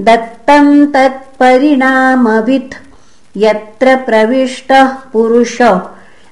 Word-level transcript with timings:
दत्तं 0.00 0.86
तत्परिणामवित्। 0.86 2.74
यत्र 3.36 3.96
प्रविष्टः 3.96 4.84
पुरुष 4.84 5.62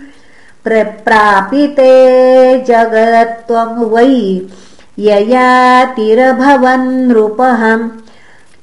प्रप्रापिते 0.65 2.61
जगत्त्वं 2.61 3.85
वै 3.85 4.41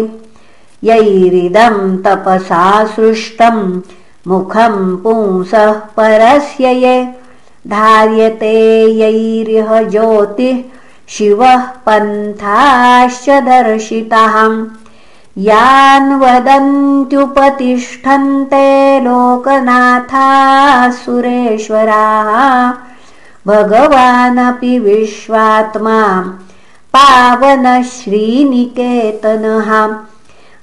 यैरिदम् 0.84 1.98
तपसा 2.04 2.64
सृष्टम् 2.94 3.60
मुखम् 4.28 4.96
पुंसः 4.96 5.72
परस्य 5.72 6.70
ये 6.70 7.08
धार्यते 7.68 8.90
यैरिह 8.90 9.82
ज्योतिः 9.82 10.62
शिवः 11.08 11.58
पन्थाश्च 11.58 13.30
दर्शितः। 13.30 14.66
यान् 15.38 16.20
वदन्त्युपतिष्ठन्ते 16.20 19.00
लोकनाथाः 19.00 20.90
सुरेश्वराः 20.90 22.72
भगवानपि 23.46 24.78
विश्वात्मा 24.78 26.34
पावनश्रीनिकेतनः। 26.96 29.96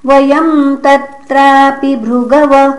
वयम् 0.05 0.77
तत्रापि 0.77 1.95
भृगव 1.95 2.73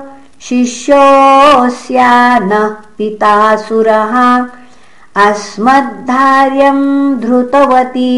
शिष्योऽस्या 0.48 2.38
नः 2.38 2.68
पितासुरः 2.98 4.14
अस्मद्धार्यम् 5.26 7.20
धृतवती 7.20 8.12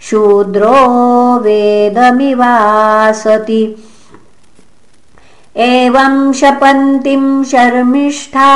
शूद्रो 0.00 0.78
वेदमिवासति। 1.44 3.62
एवं 5.56 6.32
शपन्तीं 6.32 7.44
शर्मिष्ठा 7.44 8.50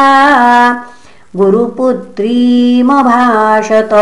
गुरुपुत्रीमभाषत 1.36 3.92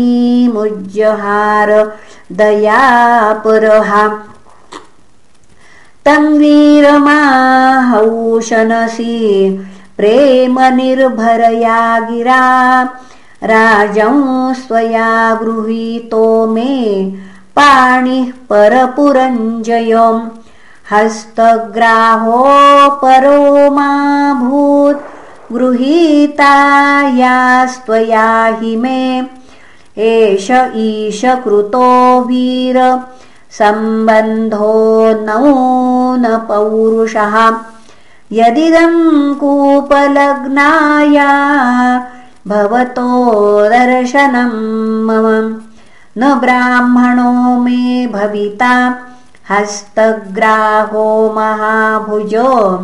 दयापुरहा 2.40 4.04
तं 6.06 6.24
प्रेमनिर्भरया 9.96 11.80
गिरा 12.10 12.42
राजं 13.42 14.16
स्वया 14.54 15.10
गृहीतो 15.42 16.24
मे 16.54 16.74
पाणिः 17.56 18.28
परपुरञ्जयम्। 18.50 20.28
हस्तग्राहो 20.90 22.42
परो 23.02 23.70
माभूत् 23.70 25.19
गृहीतायास्त्वया 25.52 28.44
हि 28.44 28.76
मे। 28.76 29.22
एष 29.98 30.50
ईश 30.74 31.22
कृतो 31.24 32.20
वीर। 32.20 32.98
सम्बन्धो 33.50 35.02
न 36.16 36.44
पौरुषः। 36.48 37.54
यदिदं 38.32 39.34
कूपलग्नाया 39.34 41.30
भवतो 42.48 43.68
दर्शनं 43.68 45.04
मम। 45.04 45.60
न 46.18 46.34
ब्राह्मणो 46.34 47.60
मे 47.60 48.06
भविता। 48.06 48.94
हस्तग्राहो 49.50 51.32
महाभुजो 51.36 52.76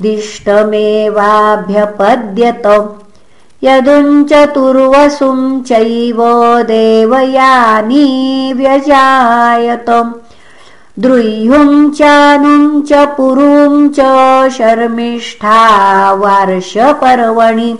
दिष्टमेवाभ्यपद्यत 0.01 2.65
यदुञ्चतुर्वसुं 3.63 5.61
चैव 5.61 6.63
देवयानी 6.63 8.53
व्यजायत 8.53 10.11
द्रुह्युं 10.99 11.91
चानुं 11.91 12.81
च 12.81 12.93
पुरुं 12.93 13.89
च 13.89 13.99
शर्मिष्ठा 14.49 16.11
वार्षपर्वणि। 16.11 17.75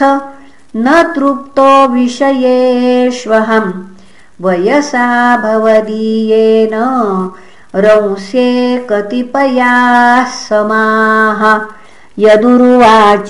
न 0.77 1.13
तृप्तो 1.15 1.89
विषयेष्वहम् 1.89 3.73
वयसा 4.41 5.37
भवदीयेन 5.37 6.71
रंस्ये 7.75 8.87
कतिपयाः 8.91 10.25
समाः। 10.25 11.61
यदुरुवाच 12.19 13.29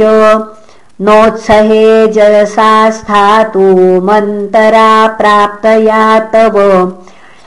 नोत्सहे 1.00 2.06
जयसा 2.06 2.90
स्थातु 2.90 4.04
मन्तरा 4.04 5.06
प्राप्तया 5.06 6.18
तव 6.18 6.92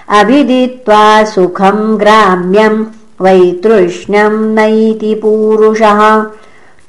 अभिदित्वा 0.10 1.24
सुखम् 1.24 1.98
ग्राम्यम् 1.98 2.86
वैतृष्ण्यम् 3.22 4.56
नैति 4.56 5.16
पूरुषः। 5.16 6.26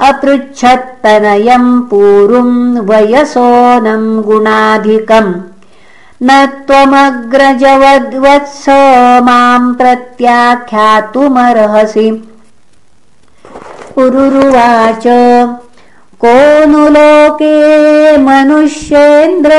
अपृच्छत्तनयम् 0.09 1.83
पूरुम् 1.83 2.79
वयसोऽनम् 2.79 4.23
गुणाधिकम्। 4.23 5.35
न 6.23 6.47
त्वमग्रजवद्वत्स 6.47 8.65
माम् 9.23 9.75
प्रत्याख्यातुमर्हसि। 9.75 12.29
पुरुरुवाच 13.95 15.05
को 16.25 16.67
नु 16.67 16.89
लोके 16.89 18.17
मनुष्येन्द्र 18.17 19.51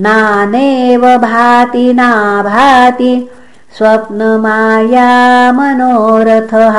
नानेव 0.06 1.04
भाति 1.26 1.88
नाभाति 2.00 3.14
स्वप्नमाया 3.78 5.10
मनोरथः 5.58 6.78